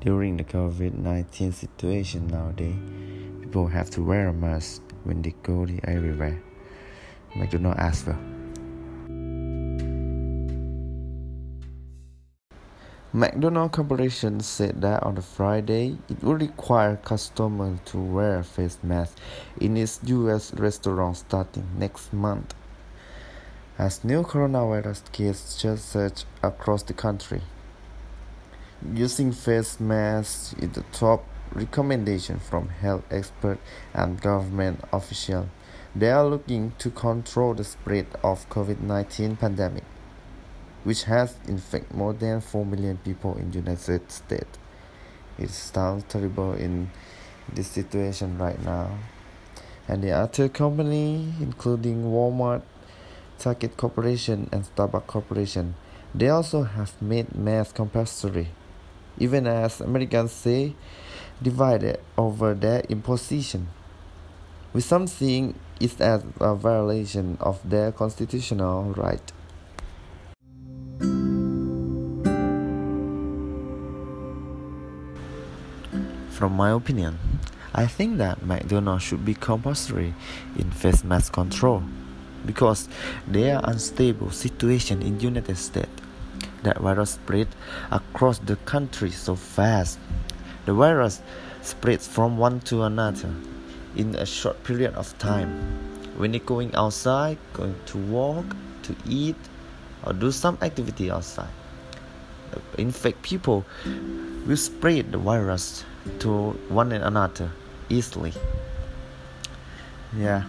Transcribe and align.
during 0.00 0.36
the 0.36 0.44
COVID 0.44 0.94
19 0.94 1.52
situation 1.52 2.26
nowadays, 2.28 2.76
people 3.40 3.66
have 3.66 3.90
to 3.90 4.02
wear 4.02 4.28
a 4.28 4.32
mask 4.32 4.82
when 5.04 5.22
they 5.22 5.34
go 5.42 5.66
everywhere. 5.84 6.42
McDonald's 7.36 7.78
as 7.78 8.06
well. 8.06 8.18
McDonald 13.12 13.72
Corporation 13.72 14.38
said 14.40 14.80
that 14.82 15.02
on 15.02 15.16
the 15.16 15.22
Friday 15.22 15.98
it 16.08 16.22
would 16.22 16.40
require 16.40 16.96
customers 16.96 17.80
to 17.86 17.98
wear 17.98 18.42
face 18.44 18.78
masks 18.84 19.20
in 19.60 19.76
its 19.76 19.98
US 20.04 20.54
restaurants 20.54 21.20
starting 21.20 21.66
next 21.76 22.12
month 22.12 22.54
as 23.80 24.04
new 24.04 24.22
coronavirus 24.22 25.10
cases 25.10 25.56
just 25.60 25.88
surge 25.88 26.24
across 26.42 26.82
the 26.82 26.92
country. 26.92 27.40
Using 28.82 29.30
face 29.32 29.78
masks 29.78 30.54
is 30.54 30.70
the 30.70 30.82
top 30.90 31.26
recommendation 31.52 32.38
from 32.38 32.70
health 32.70 33.04
experts 33.10 33.60
and 33.92 34.18
government 34.18 34.80
officials. 34.90 35.48
They 35.94 36.10
are 36.10 36.24
looking 36.24 36.72
to 36.78 36.88
control 36.88 37.52
the 37.52 37.64
spread 37.64 38.06
of 38.24 38.48
COVID-19 38.48 39.38
pandemic, 39.38 39.84
which 40.84 41.04
has 41.04 41.36
infected 41.46 41.94
more 41.94 42.14
than 42.14 42.40
4 42.40 42.64
million 42.64 42.96
people 42.96 43.36
in 43.36 43.50
the 43.50 43.58
United 43.58 44.10
States. 44.10 44.58
It 45.38 45.50
sounds 45.50 46.04
terrible 46.08 46.54
in 46.54 46.90
this 47.52 47.68
situation 47.68 48.38
right 48.38 48.64
now. 48.64 48.96
And 49.88 50.02
the 50.02 50.12
other 50.12 50.48
company, 50.48 51.34
including 51.38 52.04
Walmart, 52.04 52.62
Target 53.38 53.76
Corporation, 53.76 54.48
and 54.50 54.64
Starbucks 54.64 55.06
Corporation, 55.06 55.74
they 56.14 56.30
also 56.30 56.62
have 56.62 57.00
made 57.02 57.34
masks 57.34 57.74
compulsory 57.74 58.48
even 59.20 59.46
as 59.46 59.80
Americans 59.80 60.32
say 60.32 60.74
divided 61.42 62.00
over 62.18 62.54
their 62.54 62.80
imposition, 62.88 63.68
with 64.72 64.82
some 64.82 65.06
seeing 65.06 65.54
it 65.78 66.00
as 66.00 66.24
a 66.40 66.54
violation 66.54 67.36
of 67.40 67.60
their 67.68 67.92
constitutional 67.92 68.84
right. 68.96 69.32
From 76.30 76.52
my 76.52 76.70
opinion, 76.70 77.18
I 77.74 77.86
think 77.86 78.16
that 78.16 78.44
McDonald's 78.44 79.04
should 79.04 79.24
be 79.24 79.34
compulsory 79.34 80.14
in 80.56 80.70
face 80.70 81.04
mask 81.04 81.34
control 81.34 81.82
because 82.46 82.88
there 83.28 83.56
are 83.56 83.70
unstable 83.70 84.30
situation 84.30 85.02
in 85.02 85.20
United 85.20 85.56
States 85.56 85.90
that 86.62 86.78
virus 86.78 87.10
spread 87.12 87.48
across 87.90 88.38
the 88.38 88.56
country 88.56 89.10
so 89.10 89.34
fast. 89.34 89.98
The 90.66 90.74
virus 90.74 91.22
spreads 91.62 92.06
from 92.06 92.38
one 92.38 92.60
to 92.60 92.82
another 92.82 93.34
in 93.96 94.14
a 94.14 94.26
short 94.26 94.62
period 94.64 94.94
of 94.94 95.16
time. 95.18 95.50
When 96.16 96.34
you're 96.34 96.44
going 96.44 96.74
outside, 96.74 97.38
going 97.52 97.74
to 97.86 97.98
walk, 97.98 98.44
to 98.82 98.94
eat, 99.08 99.36
or 100.04 100.12
do 100.12 100.30
some 100.30 100.58
activity 100.62 101.10
outside, 101.10 101.48
uh, 102.54 102.58
infect 102.78 103.22
people 103.22 103.64
will 104.46 104.56
spread 104.56 105.12
the 105.12 105.18
virus 105.18 105.84
to 106.20 106.50
one 106.68 106.92
and 106.92 107.04
another 107.04 107.50
easily. 107.88 108.32
Yeah. 110.16 110.44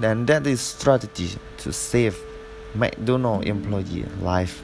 Then 0.00 0.26
that 0.26 0.46
is 0.46 0.60
strategy 0.60 1.36
to 1.58 1.72
save 1.72 2.18
McDonald 2.74 3.44
employee 3.44 4.04
life. 4.20 4.62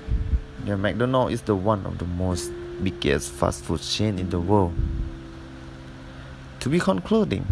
Yeah, 0.64 0.76
McDonald 0.76 1.32
is 1.32 1.42
the 1.42 1.54
one 1.54 1.84
of 1.86 1.98
the 1.98 2.04
most 2.04 2.52
biggest 2.82 3.32
fast 3.32 3.64
food 3.64 3.80
chain 3.80 4.18
in 4.18 4.30
the 4.30 4.40
world. 4.40 4.74
To 6.60 6.68
be 6.68 6.78
concluding, 6.78 7.46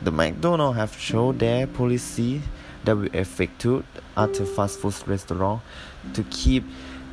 the 0.00 0.10
McDonald 0.10 0.76
have 0.76 0.96
shown 0.96 1.38
their 1.38 1.66
policy 1.66 2.42
that 2.84 2.96
will 2.96 3.14
effectuate 3.14 3.84
other 4.16 4.44
fast 4.44 4.80
food 4.80 4.94
restaurants 5.06 5.64
to 6.14 6.24
keep 6.24 6.64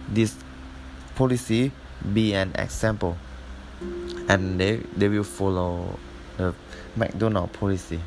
this 0.07 0.35
policy 1.15 1.71
be 2.13 2.33
an 2.33 2.51
example 2.55 3.17
and 4.27 4.59
they, 4.59 4.77
they 4.95 5.09
will 5.09 5.23
follow 5.23 5.97
the 6.37 6.53
McDonald 6.95 7.51
policy. 7.53 7.99